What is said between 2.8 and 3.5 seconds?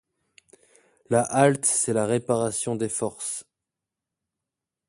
forces.